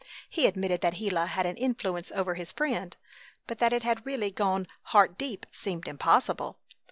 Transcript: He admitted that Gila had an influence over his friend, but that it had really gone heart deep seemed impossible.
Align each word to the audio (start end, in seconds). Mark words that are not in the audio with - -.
He 0.27 0.47
admitted 0.47 0.81
that 0.81 0.95
Gila 0.95 1.27
had 1.27 1.45
an 1.45 1.57
influence 1.57 2.11
over 2.15 2.33
his 2.33 2.51
friend, 2.51 2.97
but 3.45 3.59
that 3.59 3.71
it 3.71 3.83
had 3.83 4.03
really 4.03 4.31
gone 4.31 4.65
heart 4.85 5.15
deep 5.15 5.45
seemed 5.51 5.87
impossible. 5.87 6.57